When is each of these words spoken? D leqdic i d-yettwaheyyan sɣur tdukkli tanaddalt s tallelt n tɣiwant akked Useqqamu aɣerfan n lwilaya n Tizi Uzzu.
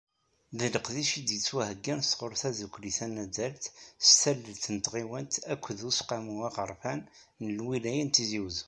D 0.57 0.59
leqdic 0.73 1.11
i 1.19 1.21
d-yettwaheyyan 1.27 2.01
sɣur 2.09 2.33
tdukkli 2.35 2.91
tanaddalt 2.97 3.63
s 4.07 4.09
tallelt 4.21 4.65
n 4.75 4.77
tɣiwant 4.85 5.33
akked 5.53 5.79
Useqqamu 5.89 6.35
aɣerfan 6.47 7.01
n 7.43 7.45
lwilaya 7.57 8.03
n 8.05 8.09
Tizi 8.09 8.39
Uzzu. 8.47 8.59